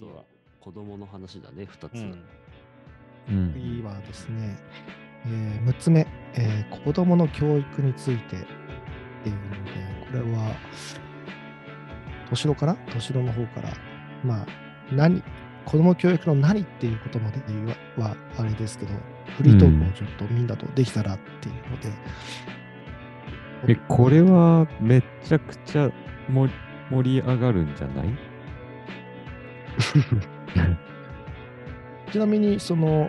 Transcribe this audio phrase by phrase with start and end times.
[0.00, 0.24] と
[0.60, 1.94] 子供の話だね、2つ。
[1.94, 2.18] うん。
[3.28, 3.52] うん。
[3.52, 4.58] 次はですね、
[5.26, 8.40] え6つ目、えー子供の教育についてっ
[9.22, 10.52] ていうので、これは、
[12.30, 12.76] 敏郎かな？
[12.86, 13.72] 敏郎の方から、
[14.24, 14.46] まあ、
[14.92, 15.22] 何、
[15.66, 17.68] 子供教育の何っていうことまで言う
[18.00, 18.92] はあれですけど、
[19.36, 21.88] フリートークをちょっとみんなとできたらっていうので、
[23.68, 25.90] え、これはめちゃくちゃ
[26.28, 26.48] も
[26.90, 28.29] 盛り上がるんじゃない？
[32.12, 33.08] ちなみに、その、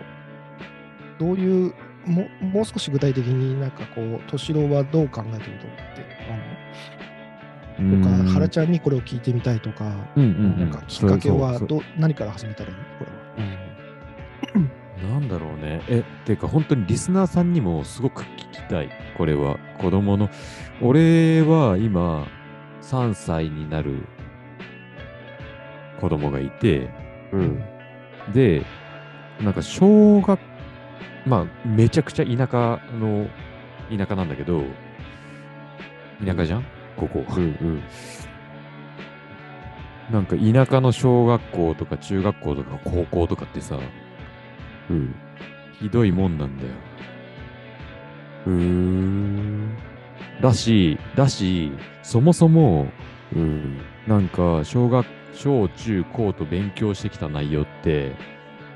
[1.18, 1.74] どういう、
[2.04, 6.42] ももう少し具体的になんかこう、敏郎はどう考えてると思って、あの、
[7.82, 10.60] とか、原ちゃんにこれを聞いてみたいとか、うんうんうん。
[10.60, 12.76] なんかきっかけはどう何から始めたらいい？
[12.98, 13.10] これ
[13.40, 13.46] は。
[15.12, 15.80] なんだろうね。
[15.88, 18.90] え、てか本当にリスナーさんにもすごく聞きたい。
[19.16, 19.58] これは。
[19.78, 20.30] 子供の。
[20.80, 22.26] 俺は今、
[22.82, 24.06] 3歳になる
[26.02, 26.90] 子供がいて、
[27.32, 27.62] うん。
[28.34, 28.62] で、
[29.40, 30.38] なんか小学、
[31.24, 33.28] まあ、めちゃくちゃ田舎の、
[33.96, 34.64] 田舎なんだけど、
[36.26, 36.64] 田舎じゃん？
[36.96, 37.24] ここ。
[37.36, 37.82] うんうん。
[40.10, 43.78] なんか田舎の小学校とか中学校とか高校とかってさ、
[44.90, 45.14] うん。
[45.80, 46.70] ひどいもんなんだよ。
[48.46, 49.76] うーん。
[50.40, 51.70] だし、だし、
[52.02, 52.88] そもそも、
[53.34, 53.78] うん。
[54.08, 58.12] なんか、小学、小中高と勉強してきた内容って、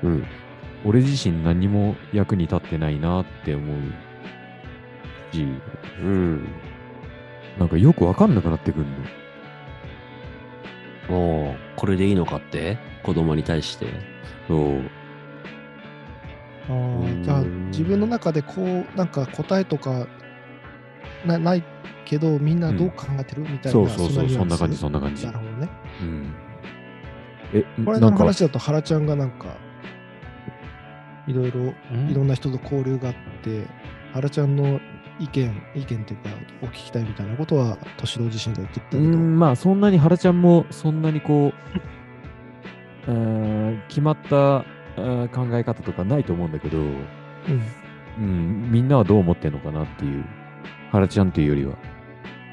[0.03, 0.25] うん。
[0.85, 3.77] 俺自身何も役に立ってないなって思う
[5.33, 5.45] し、
[6.01, 6.47] うん。
[7.57, 8.87] なんかよくわかんなくなってくんの。
[11.09, 12.77] おーこれでいいのかって？
[13.03, 13.87] 子供に対して。
[14.47, 14.81] そう。
[16.69, 20.05] あじゃあ自分の中でこうなんか答えとか
[21.25, 21.63] なない
[22.03, 25.31] けどみんなどう考えてる、みたいなそうそうそう、そんな感じ、そんな感じな。
[25.31, 25.69] るほどね。
[26.01, 26.33] うん。
[27.53, 29.55] え、これの話だと原ちゃんがなんか
[31.27, 32.09] いろいろうん。
[32.09, 33.65] いろんな人と交流があって
[34.13, 34.79] 原ちゃんの
[35.19, 36.29] 意見意見っていうか
[36.61, 41.53] お聞きたいみたいなことは敏郎自身が言ってたけど、うん、まあ、そんなに原ちゃんも、そんなにこ
[43.07, 46.95] う、う 決まった考え方とかないと思うんだけど、うん。
[48.19, 50.23] うん、みんなはどう思ってんのかなっていう、
[50.91, 51.75] 原ちゃんっていうよりは。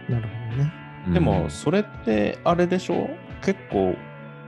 [0.08, 0.72] なるほどね。
[1.06, 1.14] うん。
[1.14, 3.08] でも、それってあれでしょ？
[3.42, 3.94] 結構、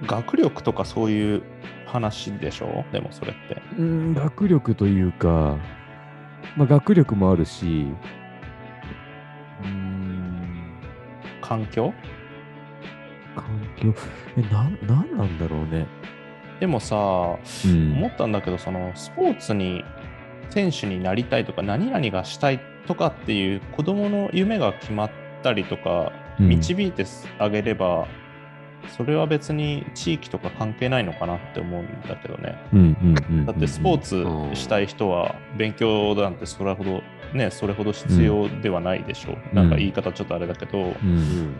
[0.02, 1.42] 学力とかそういう
[1.86, 2.84] 話でしょ？
[2.92, 3.62] でもそれって。
[3.78, 5.56] うん、学力というか、
[6.56, 7.86] まあ、学力もあるし、
[9.62, 10.78] うーん、
[11.40, 11.94] 環境？
[13.34, 13.44] 環
[13.76, 13.94] 境、
[14.36, 15.86] え、なん、なんなんだろうね。
[16.60, 17.92] でもさ、うん。
[17.92, 19.84] 思ったんだけど、そのスポーツに
[20.50, 25.10] 選手になりたいとか、何々がしたいとかっていう子供の夢が決まっ
[25.42, 26.48] たりとか、うん。
[26.48, 27.04] 導いて
[27.38, 28.06] あげれば、
[28.96, 32.56] それは別に地域とか関係ないのかなって思うんだけどね。
[32.72, 32.96] うんうん
[33.30, 34.24] うんうんだってスポーツ
[34.56, 37.02] したい人は勉強なんてそれほど、
[37.34, 39.54] ね、それほど必要ではないでしょう。
[39.54, 41.56] なんか言い方ちょっとあれだけど、うんうん。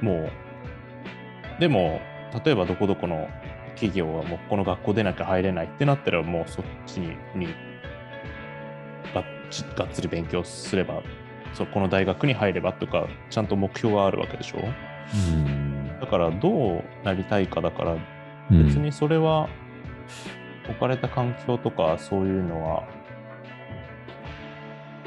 [0.00, 2.00] もう、でも、
[2.44, 3.28] 例えばどこどこの
[3.74, 7.46] 企業はもうこの学校出なきゃ入れないってなったら、もうそっちにに
[9.14, 11.02] がっちがっつり勉強すれば、
[11.54, 14.58] そこの大学に入ればとか、ちゃんと目標があるわけでしょ。
[14.58, 15.67] うん
[16.00, 17.96] だから、どうなりたいかだから、
[18.50, 18.66] うん。
[18.66, 19.48] 別にそれは、
[20.68, 22.84] 置かれた環境とかそういうのは、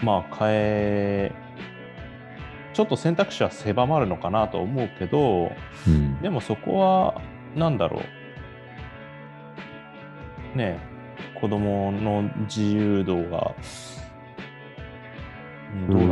[0.04, 1.32] まあ変え、
[2.74, 5.52] ちょっと選択肢は狭まるのかなと思うけど、
[5.88, 6.20] うん。
[6.22, 7.22] でもそこは、
[7.56, 8.02] なんだろ
[10.56, 10.58] う。
[10.58, 10.92] ねえ
[11.40, 13.56] 子供の自由度が、
[15.74, 16.08] うんどう。
[16.08, 16.11] な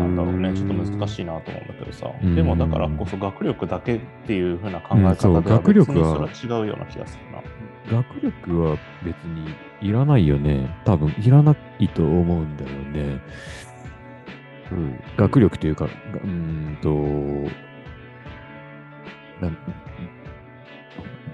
[0.54, 0.60] ね。
[0.62, 2.12] うんちょっと難しいなと思うんだけどさ。
[2.22, 7.42] うんでもだからこそ学力だけっていう風な考え方では学別に力はそれは違うような気がするな。
[7.92, 10.70] 学力は別にいらないよね。
[10.86, 13.20] 多分いらないと思うんだよね。
[14.72, 15.00] うん。
[15.18, 16.90] 学力というか、がうーんと、
[19.42, 19.58] なん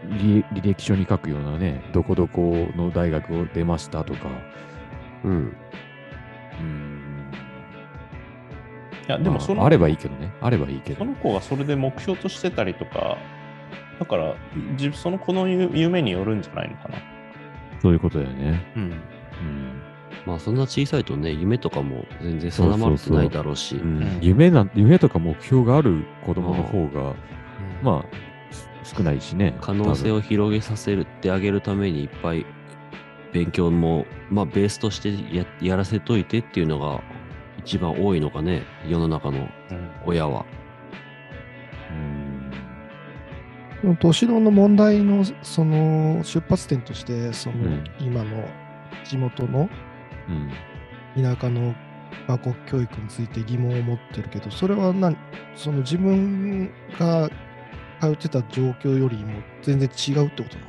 [0.10, 4.30] 履履歴書に書くようなね、どこどこの大学を出ましたとか、
[5.24, 5.32] うん。
[5.32, 7.05] うーん、
[9.08, 10.34] いや、でもその、まあ、あればいいけどね。
[10.42, 11.06] あればいいけどそ。
[11.06, 13.18] の子がそれで目標としてたりとか、
[14.00, 14.36] だから、
[14.78, 16.98] 自その子のゆ夢によるんじゃないのかな。
[17.82, 18.66] そういうことだよね。
[18.76, 18.84] うん。
[18.84, 18.92] うん。
[20.26, 23.76] まあそんな小さいとね、夢とかも全然定まってないだろうし。
[23.76, 27.14] うんうん夢な夢とか目標がある子供の方が、
[27.84, 28.54] まあ、
[28.84, 29.56] す少ないしね。
[29.62, 32.46] 可能性を広げさせてあげるためにいっぱい
[33.34, 37.02] 勉強も、まあ、ベースとしてややらせといてっていうのが
[37.66, 39.90] 一番多いのかね、世の中のうん。
[40.06, 40.46] 親は。
[43.84, 43.98] うん。
[43.98, 47.84] 年野の問題のその出発点として、そのうん。
[48.00, 48.48] 今の
[49.04, 49.68] 地元の
[50.30, 51.24] うん。
[51.24, 51.74] 田舎の
[52.28, 55.18] 学校教育について疑問を持ってるけど、それは何
[55.56, 56.70] その自分
[57.00, 57.30] が
[58.00, 60.64] 通ってた状況よりも全然違うってことな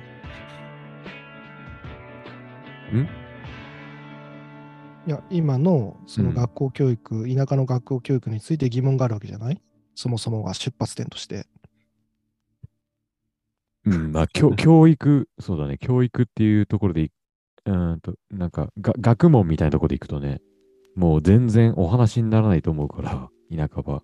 [2.93, 3.03] の？
[3.03, 3.09] ん？
[5.07, 9.63] いや、今のそのうん学校教育、田舎の学校教育について疑問があるわけじゃない？
[9.95, 11.47] そもそもが出発点として。
[13.85, 17.13] うん、まあ、教教育、そうだね、教育っていうところでい、
[17.67, 20.41] うーんと、なんか、が学問みたいなところでいくとね、
[20.97, 24.03] もう全然お話にならないと思うから、田舎は。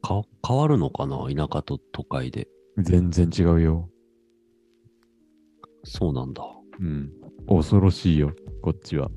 [0.00, 1.18] か変わるのかな？
[1.28, 2.48] 田舎と都会で。
[2.78, 3.90] 全然違うよ。
[5.84, 6.42] そうなんだ。
[6.80, 7.12] うん。
[7.46, 9.10] 恐ろしいよ、こっちは。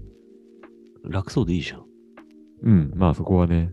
[1.10, 1.86] 楽そうでいいじゃん。
[2.63, 3.72] うん、まあそこはね。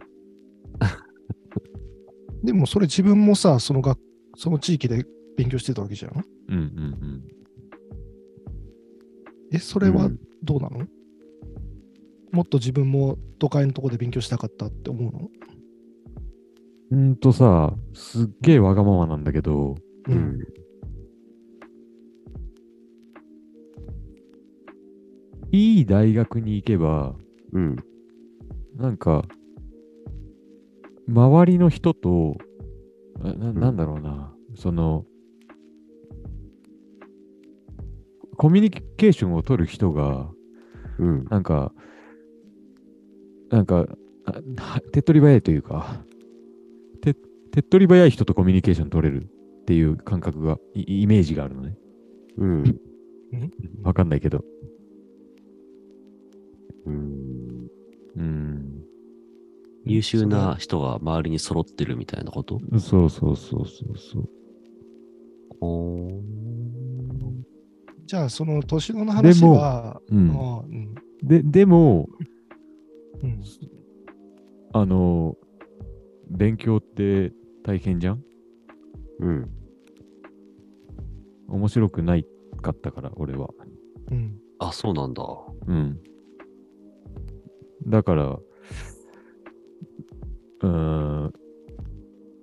[2.43, 3.99] でもそれ自分もさ、その学
[4.37, 5.05] その地域で
[5.37, 6.25] 勉強してたわけじゃん？
[6.49, 7.23] うんうん
[9.53, 10.87] え、それはうんどうなの、
[12.33, 15.31] もっと自分も都会のとこで勉強したかったって思うの？
[16.91, 16.99] うん。
[16.99, 19.77] うんとさ、すっげえわがままなんだけど、
[20.09, 20.15] う。
[20.15, 20.39] ん。
[25.53, 27.15] いい大学に行けば、
[27.53, 27.77] うん。
[28.77, 29.25] なんか、
[31.09, 32.37] 周りの人と、
[33.23, 35.05] なななんだろうな、その、
[38.37, 40.31] コミュニケーションを取る人が、
[40.99, 41.25] うん。
[41.31, 41.73] なんか、
[43.51, 43.87] なんか、
[44.93, 46.05] 手っ取り早いというか、
[47.03, 51.77] 手手っ取り早い人とコミュニケーション取れるっていう感覚が、イイメージがあるのね。
[52.39, 52.81] うん。
[53.83, 54.45] わかんないけど。
[56.87, 57.32] うん。
[58.17, 58.83] うん。
[59.85, 62.61] 優秀な人が周りに揃ってるみたいなこと？
[62.79, 64.29] そうそうそうそうそう。
[65.61, 66.23] おー
[68.07, 72.09] じゃあ、その年の話でもは、うんああうんで、でも、
[73.23, 73.41] うん
[74.75, 75.37] あの、
[76.29, 77.33] 勉強って
[77.65, 78.23] 大変じゃん？
[79.21, 79.51] うん。
[81.49, 82.27] 面白くない
[82.61, 83.49] かったから、俺は。
[84.11, 85.23] うんあ、そうなんだ。
[85.67, 85.99] うん。
[87.87, 91.33] だから、うーん、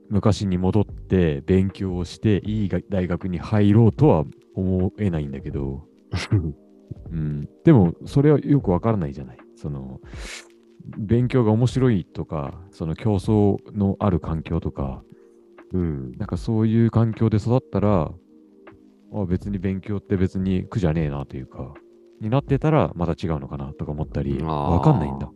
[0.09, 4.25] 昔に戻って勉強をしていいが大学に入ろうとは
[4.55, 5.85] 思えないんだけど、
[7.11, 9.37] うん、でもそれはよくわからないじゃない。
[9.55, 9.99] その、
[10.97, 15.03] 勉強が面白いとか、その競争のある環境とか、
[15.73, 16.11] うん。
[16.17, 18.11] なんかそういう環境で育ったら、
[19.11, 21.73] あ別に勉強って別に苦じゃねえなというか、
[22.21, 25.29] になってたらまた違うのかなとか思ったり、わかんないんだ。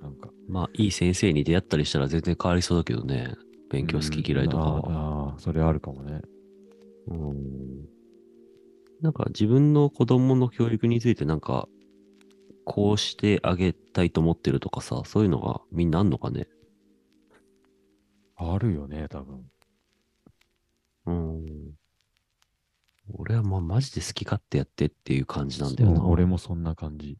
[0.00, 0.30] なんか。
[0.48, 3.34] まあ、いい先生に出会ったりしたら全然変わりそうだけどね。
[3.70, 6.20] 勉強好き嫌いとかあーあー、それあるかもね。
[7.08, 7.86] うん
[9.00, 11.68] なんか自分の子供の教育についてなんか、
[12.64, 16.46] こうしてあげたいと思ってるとかさ、そういうのがみんなあんのかね？
[18.36, 19.50] あるよね、多分。
[21.06, 21.71] うん。
[23.52, 26.04] まあマジで好き勝手やってっていう感じなんだよな。
[26.04, 27.18] 俺もそんな感じ。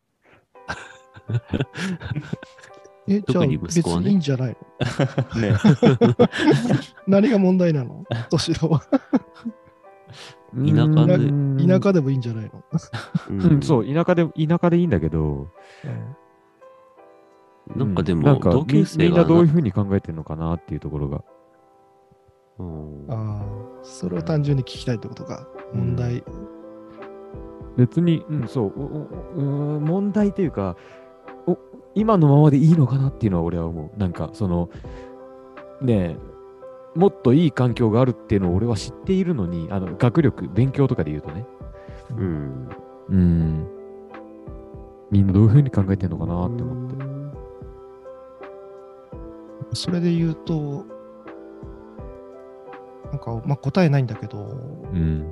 [3.09, 4.07] え、じゃあ特に別息子はね。
[4.07, 4.57] にいいんじゃない？
[5.35, 5.55] の ね。
[7.07, 8.05] 何が問題なの？
[8.31, 8.81] 年のは。
[8.81, 8.89] 田
[10.55, 11.15] 舎で。
[11.17, 11.67] うん。
[11.67, 12.63] 田舎でもいいんじゃないの、
[13.31, 15.49] ううん、そう、田舎で、田舎でいいんだけど、
[17.75, 18.27] なんかでも、うん。
[18.27, 21.25] なんか同級生がみみんなどういうふうに考えてるのかなっていうところが。
[22.59, 23.45] うんああ、
[23.83, 25.47] それを単純に聞きたいってことか。
[25.73, 26.23] 問題。
[27.77, 28.73] 別に、うん、そう、
[29.37, 30.77] うん問題というか
[31.47, 31.59] お、
[31.95, 33.99] 今のままでいいのかなっていうのは俺は思う。
[33.99, 34.71] なんか、その、
[35.81, 41.47] ねえ、もっといい環境があるっていうのを俺は知っているのに、あの、学力、勉強とかで言うとね。
[42.11, 42.69] うん。
[43.09, 43.67] うん。
[45.11, 46.97] みんなどういうふうに考えてるのかなって思って。
[49.75, 50.85] それで言うと、
[53.13, 54.39] なんか、まあ、答えないんだけど、
[54.93, 55.27] うん。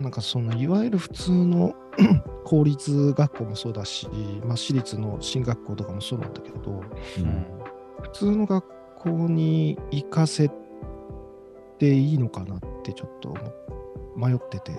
[0.00, 1.74] なんかそのいわゆる普通の
[2.44, 4.08] 公立学校もそうだし、
[4.44, 6.74] まあ、私立の進学校とかもそうなんだけど、う
[7.20, 7.46] ん
[8.02, 8.64] 普通の学
[8.98, 10.50] 校に行かせ
[11.78, 13.40] ていいのかなってちょっと思
[14.28, 14.72] 迷ってて、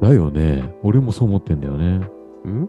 [0.00, 0.74] だよね。
[0.82, 1.98] 俺もそう思ってんだよね。
[1.98, 2.68] ん？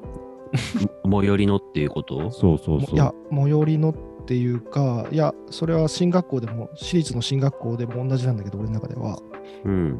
[1.10, 2.32] 最寄りのっていうこと？
[2.32, 2.96] そうそうそう。
[2.96, 9.20] いや、最寄りのっていうか、いや、それは進学校でも、私立の進学校でも同じなんだけど、俺の中では、
[9.66, 10.00] うん。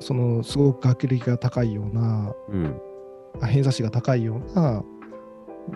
[0.00, 2.80] そのすごく学歴が高いような、うん。
[3.40, 4.84] あ偏差値が高いような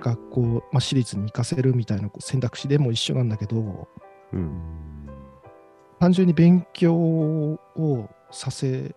[0.01, 3.89] 学校、まあ、私立に行かせるみたいな選択肢でも一緒なんだけど、
[4.33, 4.61] うん。
[5.99, 7.59] 単純に勉強を
[8.31, 8.95] させ、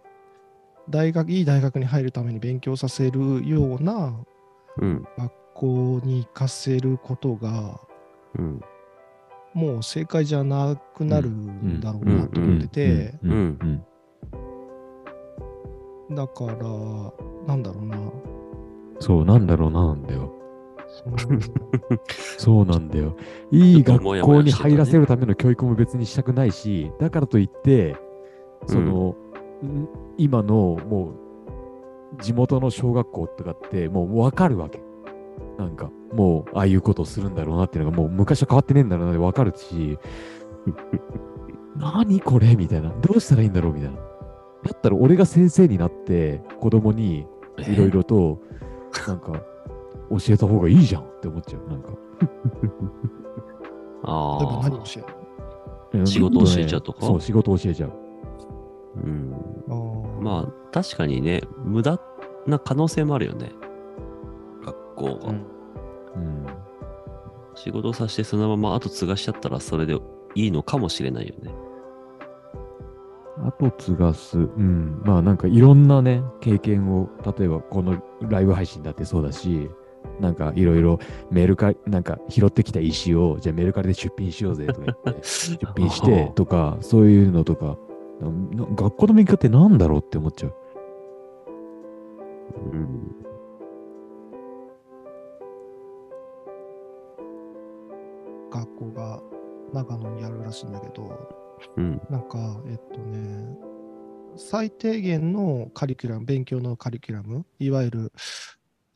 [0.89, 4.13] 大学、いい大学に入るために勉強させるような
[4.77, 5.07] うん。
[5.17, 7.79] 学校に行かせることが、
[8.37, 8.61] うん。
[9.53, 11.81] もう正解じゃなくなるん。
[11.81, 13.13] だろうなと思ってて、
[16.11, 16.53] だから、
[17.47, 17.63] なん。
[17.63, 17.97] だろうな、
[18.99, 19.45] そう、なん。
[19.45, 20.03] だろうな、なん。
[20.03, 20.31] だよ。
[22.37, 22.89] そうなん。
[22.89, 23.15] だよ。
[23.51, 27.95] いい学校に入らせるための教育も別にしたくないし、だからといって、
[28.67, 29.15] その、
[29.63, 29.87] ん。
[30.17, 31.13] 今のも
[32.17, 34.81] う地元の小学校とかってもう分かるわけ。
[35.61, 39.99] なんかもうああいうことをするんだろうなっていうのがもう昔は変わってねえんだろうなって分かるし、
[41.77, 42.89] 何これみたいな。
[43.01, 43.97] どうしたらいいんだろうみたいな。
[43.97, 44.01] だ
[44.73, 47.27] ったら俺が先生になって子供に
[47.59, 48.39] いろいろと
[49.07, 49.33] なんか
[50.09, 51.69] 教えた方がいいじゃんって思っちゃう。
[51.69, 51.89] なんか。
[54.03, 54.63] ああ。
[54.63, 55.05] 何をしよ
[55.93, 57.05] うん仕事教えちゃうとか？
[57.05, 57.91] そう、仕事教えちゃう。
[59.03, 59.35] うん。
[60.21, 61.99] まあ、確かにね、無駄
[62.47, 63.51] な可能性もあるよね。
[65.05, 65.29] が。
[65.29, 65.61] うん
[66.15, 66.45] うん。
[67.55, 69.97] 仕事させてそのまま後継がしちゃったらそれで
[70.35, 71.51] いいのかもしれないよね。
[73.59, 74.37] 後継がす。
[74.37, 75.01] うん。
[75.03, 79.69] まあなんかいろんなね、経験を、例えばこのライブ配信だってそうだし、
[80.19, 80.99] なんかいろいろ
[81.31, 87.77] メルカリ、なんか拾ってきた石を、じゃあメルカリで出品しようぜとか言って、 出品してとか、そういうのとか、
[88.19, 90.53] な学校の勉強ってなんだろうって思っちゃう。
[92.71, 93.30] うん。
[98.51, 99.21] 学校が
[99.73, 101.29] 長野にあるらしいんだけど、
[101.77, 102.01] うん。
[102.09, 103.57] なんか、えっとね、
[104.37, 108.13] 最低限のカリキュラム、勉強のカリキュラム、いわゆる、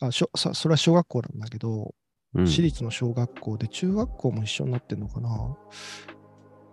[0.02, 1.94] あしょさそれは小学校なんだけど、
[2.34, 2.48] うん。
[2.48, 5.58] 私立の小学校で中学校も一緒になってんのかな。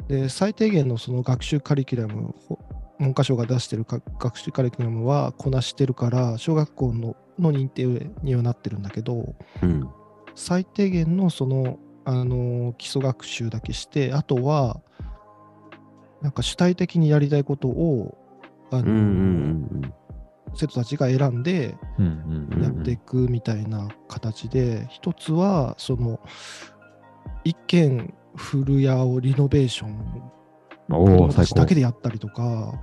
[0.09, 2.59] で、最低限のその学習カリキュラム、ほ
[2.99, 9.89] 文科省が出してるか学習カリキュラムはこなしてるから、小学校のの認定にはなってるんだけど、うん。
[10.35, 14.81] 最低限のその、あの基礎学習だけして、あとは、
[16.21, 18.19] なんか主体的にやりたいことを、
[18.71, 18.89] あのうん。
[18.89, 19.95] うん。
[20.55, 21.77] 生徒たちが選んで
[22.61, 26.21] やっていくみたいな形で、一つは、その、
[27.45, 30.23] 一軒古屋をリノベーション、
[30.89, 32.81] 子おお、供た最高ちだけでやったりとか。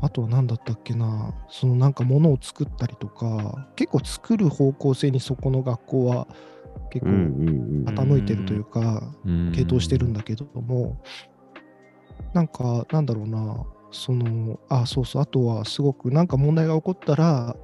[0.00, 6.28] あとは何だったっけな、そのなんか物を作ったりとか、結構作る方向性にそこの学校は
[6.90, 7.84] 結構ん。
[7.86, 9.02] 傾いてるというか、
[9.54, 11.00] 系統してるんだけども、
[12.32, 17.56] なんか、なんだろうな、その、あ、そうそう、あとはすごくなんか問題が起こったら、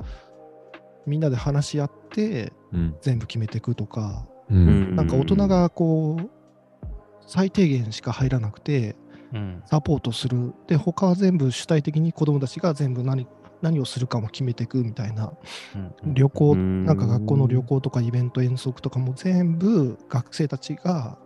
[1.07, 2.97] みんなで話し合ってうん。
[3.01, 4.97] 全部決めていくとか、うん。
[4.97, 6.31] なんか大人がこう、
[7.27, 8.97] 最低限しか入らなくて、
[9.33, 10.53] うんサポートする。
[10.67, 13.27] で、他は全部主体的に子供たちが全部何
[13.63, 15.33] 何をするかも決めていくみたいな。
[16.05, 16.15] うん。
[16.15, 16.85] 旅行、うん。
[16.85, 21.17] なんか学校の旅行とかイベント遠足とかも全部学生たちが、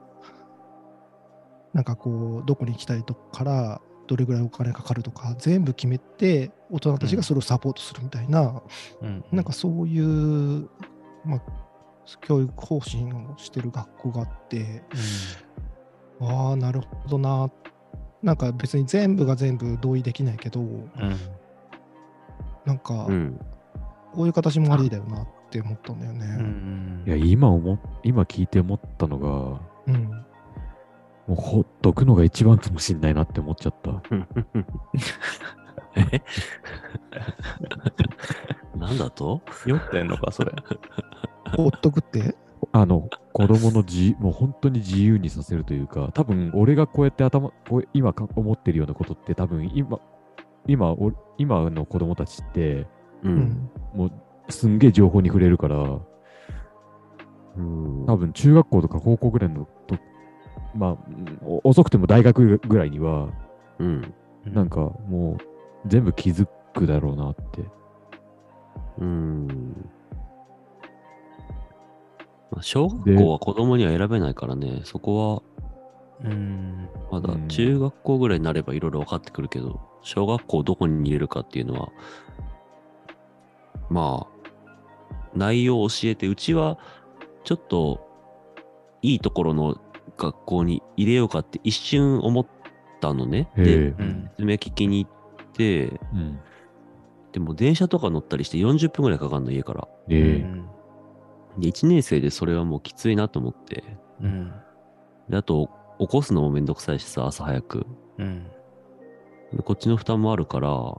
[1.73, 8.63] なんかこう、どこに行きたいとかから、どれぐらいお金かかるとか、全部決めて、大人たちがそれをサポートするみたいな、
[9.03, 9.25] うん。
[9.33, 10.69] なんかそういう、
[11.25, 11.43] まあ、
[12.23, 14.85] 教育方針をしてる学校があって、
[16.21, 17.51] ああ、なるほどな。
[18.23, 20.89] なんか別に全部が全部同意できないけど、うん
[22.67, 23.41] なんかう、ん。
[24.13, 26.27] こういう形もありだよなって思ったんだよね。
[26.27, 30.05] んいや、今思っ、今聞いて思ったのが、うん。
[31.27, 34.03] もうほっとくのが一番かもしんないなって思っちゃった。
[35.97, 36.23] え？
[38.77, 39.43] なんだと？
[39.67, 40.53] 酔ってんのか、それ？
[41.57, 42.37] ほっとくって？
[42.73, 49.99] あの、子供の自、もう本当に自由にさせるというか、多分俺がこうやって頭、こう今か思ってるようなことって多分今、
[50.67, 52.89] 今、お今の子供たちって、う。
[53.25, 53.71] うんん。
[53.95, 54.13] もう
[54.49, 56.01] すんげえ情報に触れるから、
[57.57, 58.07] うん。
[58.07, 59.97] 多分中学校とか高校ぐらいのと、
[60.75, 60.97] まあ、
[61.65, 63.29] 遅くても大学ぐらいには、
[63.79, 64.15] うん。
[64.47, 67.65] なんかもう全部気づくだろうなって。
[68.99, 69.47] うん。
[72.51, 75.43] まあ小学校は子供には選べないからね、そこ
[76.25, 76.89] うん。
[77.11, 81.89] はまだうん中学校ぐらいになればいろいろ分かってくるけど、小学校どこに入れるかっていうのは、
[83.91, 84.49] まあ、
[85.35, 86.79] 内容を教えて、うちは
[87.43, 88.09] ちょっと
[89.03, 89.81] いいところの
[90.17, 92.47] 学校に入れようかって一瞬思っ
[93.01, 93.51] たのね。
[93.57, 96.39] で、うん説明聞きに行って、うん。
[97.33, 99.89] でも電車とか乗ったりして40分ぐらいかかるの、家から。
[100.09, 103.83] ええで、1年生でそれはもうきついなと思って。
[104.21, 104.53] うん。
[105.29, 107.87] で、あと、起こすのもめんどくさいしさ、朝早く。
[108.19, 108.47] うん。
[109.53, 110.95] でこっちの負担もあるから、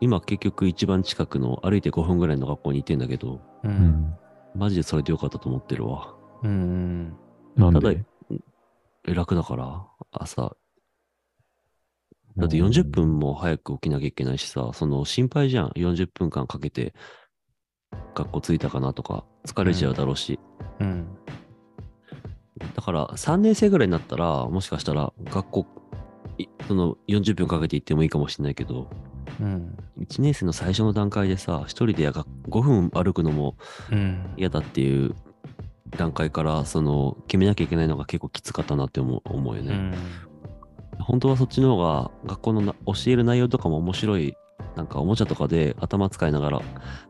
[0.00, 3.68] 今結局一番近くの歩いて5分ぐらいの学校に行ってんだけど、う。
[3.68, 4.16] うんん。
[4.54, 6.14] マジでそれでよかったと思ってるわ。
[6.42, 7.16] うん。
[7.56, 7.92] ただ
[9.04, 10.56] 楽だから、朝。
[12.36, 15.68] だって40分も早く起きなきゃいけないしさ、その心配じゃん。
[15.70, 16.94] 40分間かけて
[18.14, 20.38] 学校着いたかなとか、疲れちゃうだろうし。
[20.78, 21.06] うん。
[22.74, 25.64] だから3年生ぐらいになったら、もしかしたら学校、い
[26.66, 28.88] その40分かけて行ってもいいかもしれないけど、
[29.40, 29.76] うん。
[30.00, 33.56] 1年生の最初の段階でさ、1人でやが5分歩くのも
[33.90, 34.34] うん。
[34.36, 35.14] 嫌だっていう
[35.90, 39.72] 段階から、その決めなきゃいけないのが結構きつかったなって思う思うよね。
[39.72, 39.94] うん。
[41.00, 44.36] 本当はそっちの方が学校のな教える内容とかも面白い、
[44.76, 46.62] なんかおもちゃとかで頭使いながら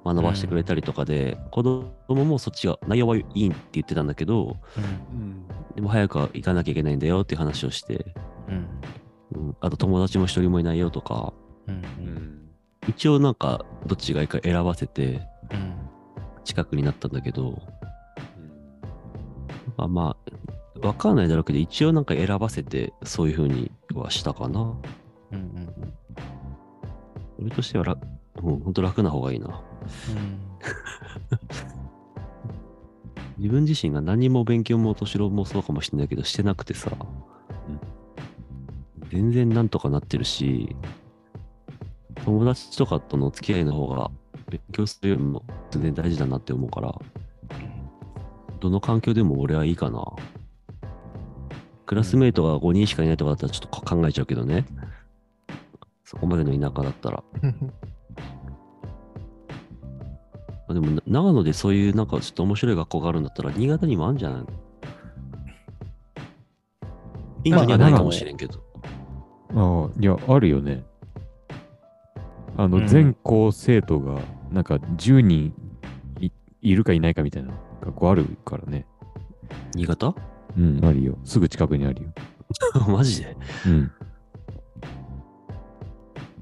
[0.04, 1.92] 学ばしてくれたりとかで、子供
[2.24, 5.44] もそっちが内容はいいって言ってたんだけど、うん。
[5.74, 8.14] でも早く行かなきゃいけないんだよっていう話をして、
[8.48, 8.66] うん。
[9.32, 11.32] うん、あと友達も一人もいないよとか、
[11.66, 11.74] うん。
[11.74, 12.50] うん。
[12.88, 15.74] 一応なんかどっちがいいか選ばせてうん。
[16.44, 17.62] 近くになったんだけど、
[19.76, 20.16] まあま
[20.82, 24.60] あ、わかんないだろうけど、一応なんか選ばせてそういう風にはしたかな。
[25.32, 25.38] うん。
[25.38, 25.94] うん。
[27.40, 28.06] 俺としては楽、
[28.42, 29.62] うん、ほんと楽な方がいいな。
[33.38, 36.90] 自分自身が何も勉強も年郎もそうかもしれないけど、してなくてさ、
[39.10, 40.74] 全然なんとかなってるし、
[42.24, 44.10] 友達とかとの付き合いの方が
[44.48, 46.94] 勉強するよりも全然大事だなって思うから、
[48.60, 50.04] どの環境でも俺はいいかな。
[51.86, 54.64] クラスメイトが5人しかいないとかだったらちょっと考えちゃうけどね。
[56.04, 57.24] そこまでの田舎だったら。
[60.68, 64.46] あでもな長野でそういうなんかちょっと面白い学校があるんだったら新潟にもあるんじゃないの？
[67.42, 68.69] 近所にはないかもしれんけど。
[69.54, 70.84] ああ、いや、あるよね。
[72.56, 75.54] あの、うん全校生徒が、なんか10人
[76.20, 76.30] い
[76.62, 78.86] いるかいないかみたいな学校あるからね。
[79.74, 80.14] 新潟？
[80.56, 81.16] うん、あるよ。
[81.24, 82.08] すぐ近くにあるよ。
[82.88, 83.36] マジで？
[83.66, 83.90] うん。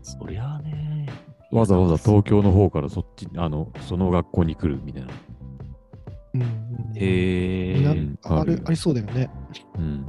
[0.03, 1.07] そりゃあね。
[1.53, 5.09] わざわざ東京の方からそっち、あの、その学校に来るみたいな。
[6.35, 6.43] うん
[6.97, 8.17] へえ。
[8.25, 9.31] あるありそうだよね。
[9.77, 10.07] うん。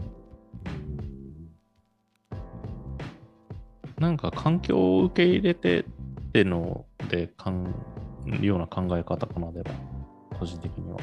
[3.99, 5.83] なんか環境を受け入れてっ
[6.31, 7.73] てのでかん
[8.41, 9.65] ような考え方かなでは
[10.39, 10.99] 個人的には。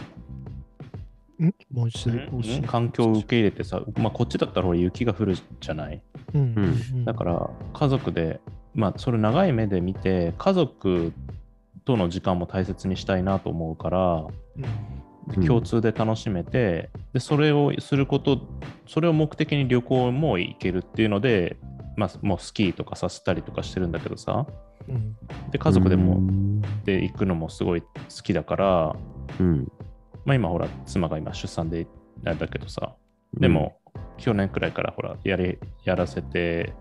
[1.39, 1.55] ん？
[1.71, 6.01] もう一度環境を受け入れてさ、まあ、こっちだったらほら雪が降るじゃない？
[6.35, 6.55] うん。
[6.95, 7.05] うん。
[7.05, 8.41] だから家族で、
[8.75, 11.13] まあそれ長い目で見て家族
[11.85, 14.29] との時間も大切にしたいなと思うから、うん
[15.37, 15.47] うん。
[15.47, 18.41] 共通で楽しめて、でそれをすること
[18.87, 21.57] それを目的に旅行も行けるっていうので、
[21.97, 24.47] まあ、もうスキーとかさせたりとかしてるんだけどさ
[24.89, 25.17] うん
[25.51, 27.89] で家族でうもんで行くのもすごい好
[28.23, 28.97] きだから、
[29.41, 29.73] うん。
[30.25, 31.87] まあ、今ほら妻が今出産で
[32.25, 32.95] あれだけどさ
[33.35, 33.79] でも、
[34.19, 36.73] 去年くらいからほらやりやらせて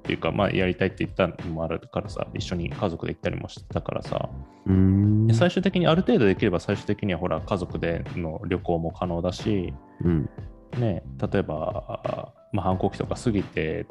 [0.00, 4.28] っていうかまあやりたいって言ったのもあるからさ一緒に家族で行ったりもしてたからさ、
[4.66, 5.26] うん。
[5.26, 9.72] で最終的にある程度できれば最終的にはほら家族での旅行も可能だし
[10.04, 10.28] うん。
[10.78, 13.86] ね、例えば、まあ、反抗期とか過ぎて、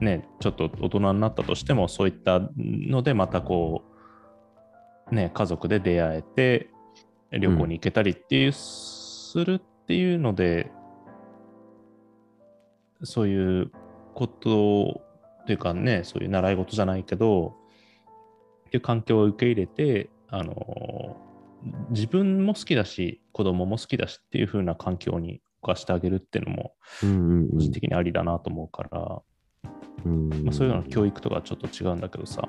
[0.00, 3.82] ね、ちょっと大人になったとしても、そういったので、またこ
[5.10, 6.70] う、ね、家族で出会えて、
[7.30, 10.70] 旅行に行けたりっていう、するっていうので、
[13.02, 13.72] そういう
[14.14, 15.02] こと
[15.42, 17.54] っていうかね、そういう習い事じゃないけど、
[18.68, 21.16] っていう環境を受け入れて、あの
[21.90, 29.33] 自分も好きだし、子供も好きだしっていう風な環境に置かしてあげるっていうのも、うんうん個人的にありだなと思うから、うん。
[30.04, 32.46] まあ、そういうのの教育とかちょっと違うんだけどさ、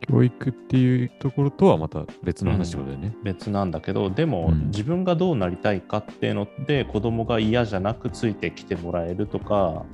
[0.00, 3.14] 教育っていうところとはまた別の話ってことだよね。
[3.22, 9.84] 別なんだけど、でもうん自分がどうなりたいかっていうので、子供が嫌じゃなくついてきてもらえるとか、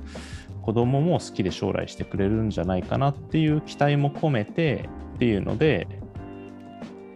[0.61, 5.87] 子供も好きで将来してくれるんじゃないかなっていう期待も込めてっていうので、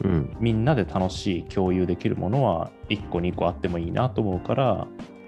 [0.03, 0.37] うん。
[0.39, 5.18] みんなで楽しい共有できるものは1個2個あってもいいなと思うから、うん。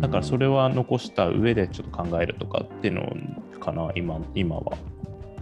[0.00, 3.12] だからそれは残した上でちょっと考えるとかっていうの
[3.60, 4.76] かな、今今は。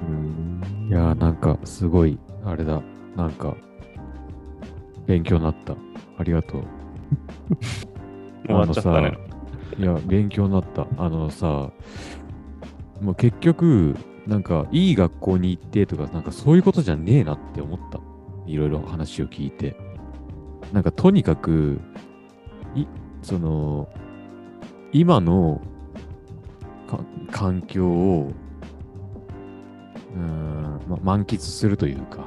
[0.03, 0.89] うん。
[0.89, 2.83] いやーなんかすごい、あれだ。
[3.17, 3.57] なんか、
[5.07, 5.75] 勉強になった。
[6.19, 6.63] ありがとう。
[8.47, 9.17] 終わっちゃったね。
[9.79, 10.87] いや、勉強になった。
[10.99, 11.71] あのさ、
[13.01, 13.97] もう結局、
[14.27, 17.99] なんか、いい学校に行ってとか、なんかそういうことじゃねえなって思った。
[18.47, 19.77] いろいろ話を聞いて。
[20.73, 21.81] なんか、とにかく、
[22.75, 22.87] い、
[23.23, 23.89] その、
[24.93, 25.61] 今の
[26.89, 27.01] か
[27.31, 28.33] 環境を、
[30.15, 32.27] うーん、ま、満喫するというか、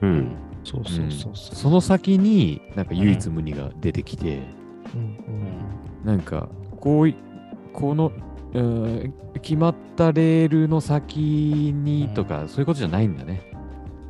[0.00, 0.36] うん。
[0.64, 1.54] そうそうそうそう。
[1.56, 4.42] その先になんか唯一無二が出てきて、
[4.94, 5.62] うんうん
[6.04, 6.48] なんか
[6.80, 7.14] こうい
[7.72, 8.12] この、
[8.54, 13.42] うーん決まったレールの先にとか、そういうことじゃないんだね。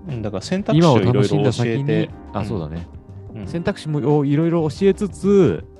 [0.08, 2.86] うんだから選択肢今ををいろいろ楽しんだ教先にえて、、あ、そうだね。
[3.34, 5.71] うん選択肢もをいろいろ教えつつ、うん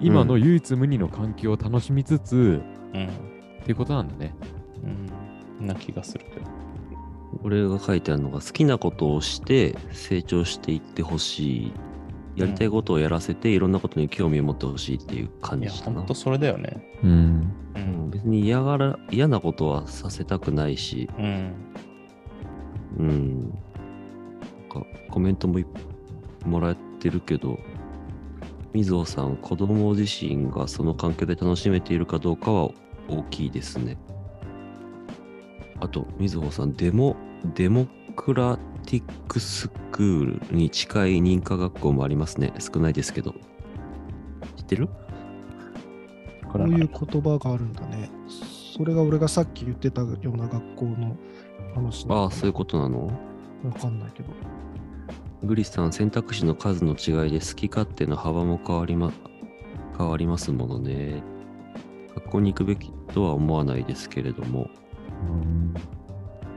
[0.00, 2.62] 今の唯一無二の環境を楽しみつつ、
[2.94, 4.34] うんっていうことなんだね。
[5.60, 6.46] うんな気がするけど。
[7.42, 11.72] 俺が書いてあるのが好きなことをして成長していってほしい。
[12.36, 16.14] やりたいことをやらせていろんなことに興味を持ってほしいっていう感いや、じだなほんと。
[16.14, 16.80] それだよね。
[17.02, 17.10] うん。
[17.10, 18.10] ううんん。
[18.10, 21.52] 別に嫌がら嫌なことはさせたくないし、うん。
[22.98, 23.40] うん。
[23.42, 23.50] なん
[24.70, 25.66] かコメントもい
[26.46, 27.58] もらってるけど、
[28.72, 32.70] みずほさん、子供自身がその環境で楽しめているかどうかは
[33.08, 33.96] 大きいですね。
[35.80, 37.16] あと、みずほさん、デモ、
[37.54, 42.52] デモクラティックスクールに近い認可学校もありますね。
[42.58, 43.34] 少ないですけど。
[44.56, 44.88] 知ってる？
[46.46, 48.10] こういう言葉があるんだね。
[48.76, 51.16] それが俺がさっき言ってたような学校の
[51.74, 53.06] 話ああ、そういうことなの？
[53.64, 54.30] わかんないけど。
[55.42, 59.12] グリスさん、選択肢の数の違いで好き勝手の幅も変わりま、
[59.96, 61.22] 変わりますものね。
[62.14, 64.68] 学校に行くべきとは思わないですけれども。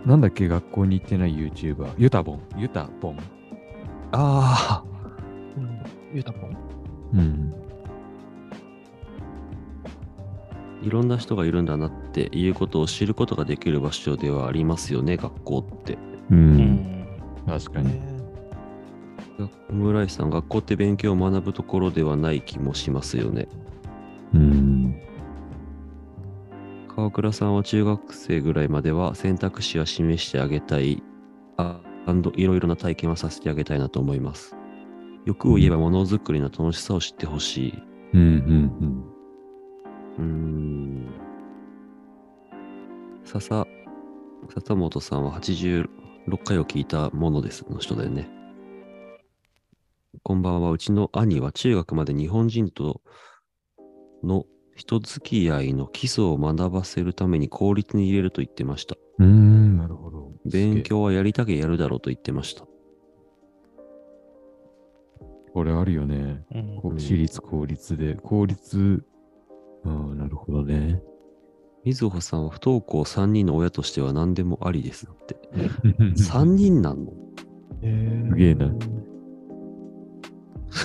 [0.06, 1.90] なんだっけ、学校に行ってない YouTuber。
[1.98, 2.42] ユタボン。
[2.58, 3.18] ユタボン。
[4.14, 4.84] ああ、
[5.58, 5.80] うん。
[6.14, 6.58] ゆうたぽん
[7.14, 7.54] うん。
[10.82, 15.94] いろんな人がいるんだなっていうことを知ることができる場所ではありますよね、学校って。
[15.94, 15.98] う。
[16.32, 17.08] うんん。
[17.46, 18.11] 確かに。
[19.46, 23.48] ねオムライスさん、学校って勉強を学ぶところではない気もしますよね。
[24.34, 24.96] うん。
[26.96, 31.02] 川倉さんは中学生ぐらいまでは選択肢は示してあげたい、
[31.58, 31.80] あ
[32.36, 34.56] いろいろな体験はさせてあげたいなと思います。
[35.26, 37.84] 欲を言えばものづくりの楽しさを知ってほしい。
[38.14, 39.04] うんうん
[40.18, 41.08] うーん。
[43.24, 43.66] 笹、
[44.54, 45.88] 笹本さんは86
[46.44, 48.41] 回を聞いたものですの人だよね。
[50.24, 50.72] こんばんは。
[50.72, 53.02] うちの兄は中学まで日本人と
[54.24, 58.96] の人付き合いの基礎を学ばせるために公立に入れると言ってました。
[59.20, 59.78] うん。
[59.78, 60.32] なるほど。
[60.46, 62.66] 勉強はやりたけやるだろうと言ってました。
[65.54, 66.46] これあるよね。
[66.84, 68.16] うん私立、公立で。
[68.16, 69.04] 公立、
[69.84, 71.02] ああ、なるほどね。
[71.84, 75.36] みずほさんは不登校3人の親としては何でもありですって。
[76.16, 77.12] 3人なんの？
[77.82, 78.72] えすげえな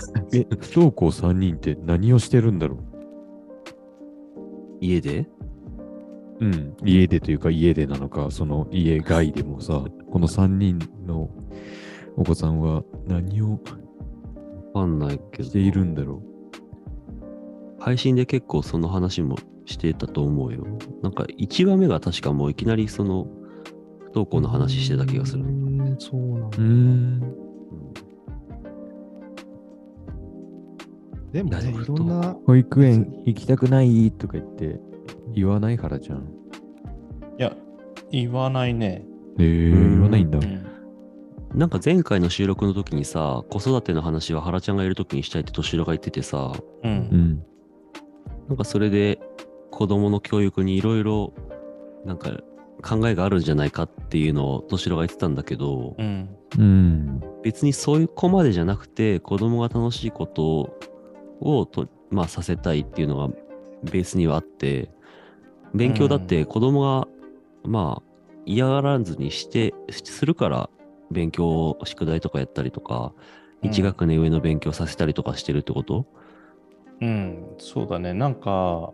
[0.32, 2.78] え、不登校3人って何をしてるんだろ
[4.80, 5.28] 家で？
[6.40, 6.76] ううん。
[6.84, 11.30] 家でというか家でなのか、その家外でもさ、 この3人の
[12.16, 13.58] お子さんは何をわ
[14.82, 15.44] かんないけど。
[15.44, 16.22] しているんだろ
[17.78, 20.66] 配信で結構その話もしてたと思うよ。
[21.02, 23.26] なんか1話目が確かもういきなりその
[24.00, 25.44] 不登校の話してた気がする。
[25.44, 27.45] うーんそうなんだ
[31.32, 34.80] でもね、いろんな、保育園行きたくないとか言って
[35.34, 36.18] 言わないからじゃん。
[37.38, 37.54] いや、
[38.10, 39.04] 言わないね。
[39.38, 40.42] えー、うん言わないんだう。
[40.42, 40.66] ん。
[41.54, 46.88] なんか前回の収録の時にさ、子育ての話は原ちゃんがいる時にしたいって敏郎が言っててさ、う。
[46.88, 47.42] うんん。
[48.48, 49.18] なんかそれで
[49.70, 51.34] 子供の教育にいろいろ
[52.04, 52.30] なんか
[52.82, 56.28] 考えがあるんじゃないかっていうのを敏郎が言ってたんだけど、うん。
[56.58, 57.20] うん。
[57.42, 60.78] 別にそういう子までじゃなくて子供が楽しいこと
[61.40, 63.28] をと、まあ、させたいっていうのが
[63.84, 64.90] ベースにはあって
[65.74, 67.08] 勉強だって子供が、
[67.64, 68.02] まあ
[68.48, 70.70] 嫌がらずにしてするから
[71.10, 73.12] 勉強宿題とかやったりとか
[73.62, 76.06] うん1学年上の勉強させたりとかしてるってこと、
[77.00, 78.14] うん、そうだね。
[78.14, 78.92] なんか、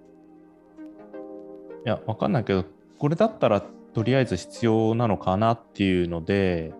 [1.85, 2.64] いや、わかんないけど、
[2.98, 3.62] これだったら
[3.94, 6.72] とりあえず必要なのかなっていうので、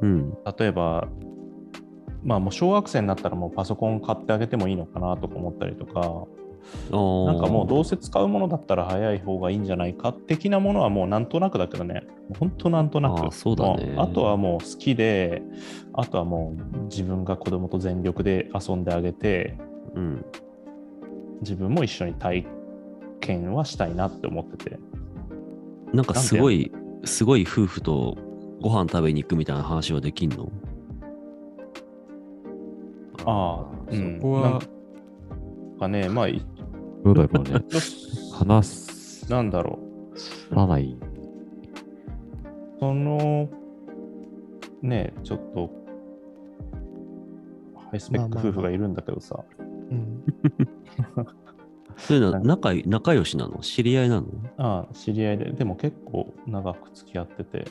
[0.00, 1.08] うん、例えば、
[2.26, 6.00] まあもう小学生になったらもうパソコン買ってあげてもいいのかなとか思ったりとか、
[6.90, 12.02] ななんかもうどうせ使うものだったら早い方がいいんじゃないか的なものはもうなんとなくだけどね、
[12.40, 13.20] 本当なんとなく。
[13.20, 13.92] あーそうだね。
[13.92, 15.42] もあとはもう好きで、
[15.92, 19.56] あとはもう自分が子供と全力で遊んであげて、
[19.94, 20.24] うん、
[21.42, 22.44] 自分も一緒に体
[23.20, 24.80] 験はしたいなって思ってて。
[25.92, 26.72] なんかすごい
[27.04, 28.16] すごい夫婦と
[28.60, 30.50] ご飯食べに行くみたいな話はできんの？
[33.26, 34.16] ああ、うん。
[34.16, 34.50] そこは。
[34.50, 34.60] なん
[35.78, 36.42] かね、まあ、い
[37.04, 37.60] どうだろうね。
[38.32, 39.30] 話す。
[39.30, 39.78] なんだろ
[40.50, 40.96] さない。
[40.98, 40.98] う。
[42.80, 43.48] その、
[44.82, 45.70] ねちょっと、
[47.90, 50.24] ハイスペック夫婦がいるんだけどさ、うん。
[51.96, 53.58] そういうの仲い仲良しなの？
[53.60, 54.26] 知り合いなの？
[54.58, 57.64] ああ知り合いで、でも結構長く付き合ってて、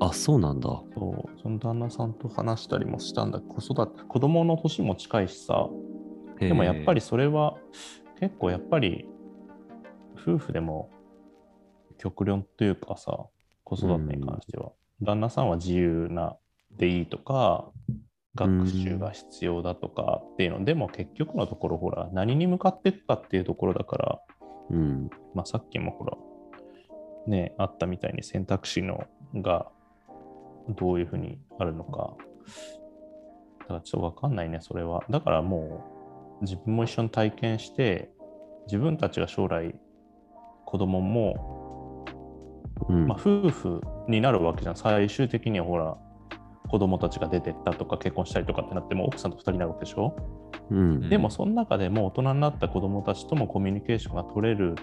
[0.00, 0.68] あ、そうなんだ。
[0.68, 1.40] そう。
[1.40, 3.40] その旦那さんと話したりもしたんだ。
[3.40, 5.68] 子育て、子供の年も近いしさ、
[6.38, 7.00] でもやっぱり。
[7.00, 7.56] りそれは
[8.20, 9.06] 結構やっぱり
[10.16, 10.90] 夫婦でも
[11.98, 13.26] 極論というかさ
[13.62, 16.36] 子育てに関しては、旦那さんは自由な
[16.76, 17.70] でいいとか
[18.34, 24.20] 学習が必要だとかっていうの、でも結局のところほら何に向かっていくかっていうところだから、
[24.70, 25.10] うん。
[25.34, 26.16] まあ、さっきもほら
[27.26, 29.66] ねあったみたいに選択肢のが
[30.68, 32.14] どういうふうにあるのか
[33.60, 35.84] だからちょっとわかんないねそれはだからも
[36.40, 38.10] う自分も一緒に体験して
[38.66, 39.74] 自分たちが将来
[40.64, 42.04] 子供も、
[42.88, 43.06] うん。
[43.06, 45.96] まあ、夫婦になるわけじゃん最終的にはほら
[46.68, 50.16] 子供たちが出てったとか結婚したりとかってなっても奥さんと2人になるわけでしょ、
[50.70, 51.08] うん。
[51.08, 54.74] でもその中でも大人になった子どもたちともコミュニケーションが取れる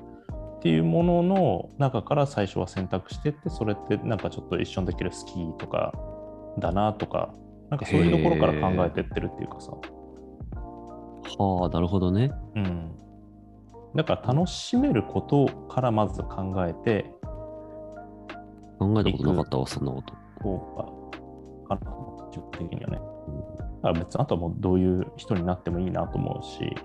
[0.61, 5.91] っていうものの中から最初は選択してってそれってなんかちょっと一緒にできるスキーとか
[6.59, 7.33] だなとか
[7.71, 12.31] なんかそういうところから考えてってるっていうかさ、はあ、なるほどね。
[12.55, 12.91] うん、
[13.95, 17.11] だから楽しめることからまず考えて
[18.77, 20.13] 考えたことなかったわ、そんなこと。
[20.43, 21.01] こ
[21.67, 21.75] うか。
[21.79, 21.91] かな。
[22.29, 22.97] 自分的にはね。
[22.97, 26.75] だから別にあとはもうどういう人になってもいいなと思うし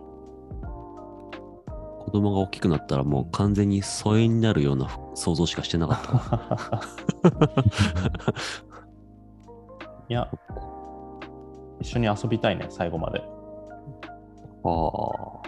[2.06, 6.80] 子供が大きくなったらもう完全に疎遠になるような想像しかしてなかったわ。
[10.08, 10.30] いや、
[11.80, 13.24] 一緒に遊びたいね、最後まで。
[14.64, 14.68] あ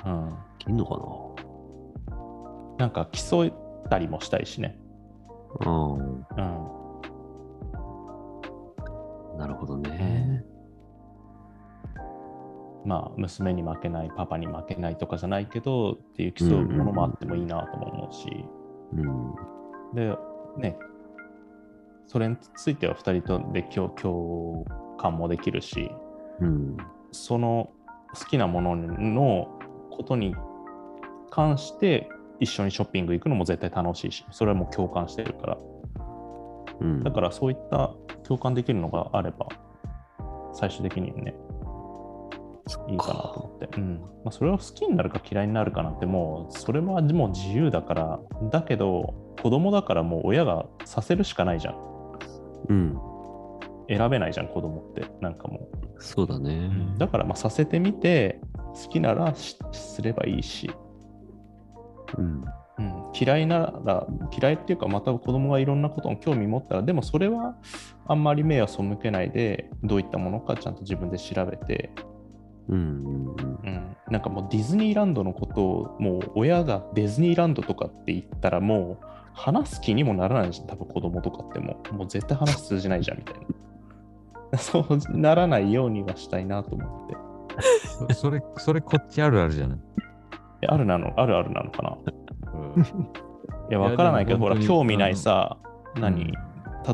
[0.04, 0.28] あ、うん。
[0.30, 0.98] いけんのか
[2.78, 2.86] な？
[2.86, 3.52] んか競っ
[3.88, 4.76] たりもしたいしね。
[5.60, 5.94] なうん。
[5.94, 6.40] う
[9.36, 9.38] ん。
[9.38, 10.27] なるほどね。
[12.88, 18.46] まあ、娘に負けない、パパに負けないとかじゃないけど、っていう競うものもあってもいいなとも思うし。
[18.94, 19.94] うん。
[19.94, 20.16] で、
[20.56, 20.78] ね、
[22.06, 24.64] それについては2人とで共共
[24.96, 25.90] 感もできるし、
[26.40, 26.78] うん。
[27.12, 27.68] その
[28.18, 29.58] 好きなものの
[29.90, 30.34] ことに
[31.28, 32.08] 関して
[32.40, 35.58] 一緒にショッピング行くのも絶対楽しいし、それはもう共感してるから。
[36.80, 37.02] うん。
[37.02, 37.90] だからそういった
[38.22, 39.46] 共感できるのがあれば、
[40.54, 41.34] 最終的にね、
[42.88, 43.68] いいかなと思って。
[43.78, 51.76] うんまあ、それを好きになるか嫌いになるかなんてもう、それはもう自由だから、だけど、子供だからもう親がさせるしかないじゃん。
[52.68, 52.98] うん。
[53.88, 55.04] 選べないじゃん、子供って。
[55.20, 56.70] なんかもそうだね。
[56.96, 56.98] う。
[56.98, 58.40] だからまあさせてみて、
[58.74, 60.70] 好きならしすればいいし、
[62.16, 62.44] うん。
[62.78, 64.06] うん、嫌いなら、
[64.40, 67.56] 嫌いっていうか、また子供がいろんなことに興味持ったら、でもそれは
[68.06, 71.90] あんまり目を背けないで、どういったものかちゃんと自分で調べて、
[72.68, 72.76] うん。
[72.76, 73.34] うん。
[73.64, 79.04] うん、なんかもうディズニーランドのことを、もう親がディズニーランドとかって言ったら、もう
[79.34, 83.34] 話す気にもならないじゃん、多分子供とかってもう、もう絶対話通じないじゃんみたい
[84.52, 84.58] な。
[84.58, 87.16] そうならないようにはしたいなと思って。
[88.14, 89.78] そ それ、それこっちあるあるじゃない？
[90.62, 91.96] えあるなの、あるあるなのかな？
[92.54, 92.82] うん
[93.70, 95.58] いや、わからないけど、ほら、興味ないさ、
[95.96, 96.32] うん何、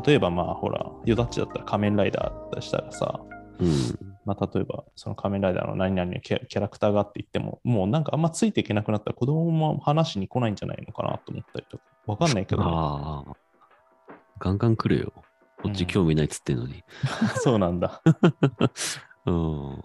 [0.05, 3.19] 例えばまあ、ほら、ヨダッチだったら仮面ライダーだしたらさ、
[3.59, 3.67] うん。
[4.25, 13.33] まあ、例えば、その仮面ライダーの何々のキャラクターがあって言っても、もうなんかあんまついていけなくなったら子供も話しに来ないんじゃないのかなと思ったりとか、わかんないけど、ああ。
[14.39, 15.13] ガンガン来るよ。
[15.61, 16.83] こっち興味ないっつってんのに。
[17.41, 18.01] そうなんだ。
[19.25, 19.83] うん。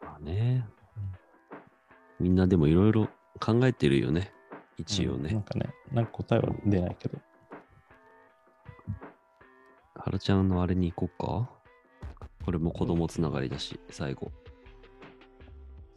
[0.00, 0.66] まあね。
[2.20, 3.08] みんなでもいろいろ
[3.40, 4.32] 考えてるよね。
[4.76, 5.30] 一応ね。
[5.30, 7.18] うんなんかね、なんか答えは出ないけど。
[9.94, 11.57] はるちゃんのあれに行こうか？
[12.48, 14.32] これも子供つながりだし、最後。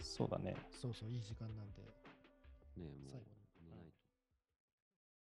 [0.01, 0.53] そうだね。
[0.69, 1.81] そうそう、いい時間なんで。
[2.75, 3.31] ねえ、もう。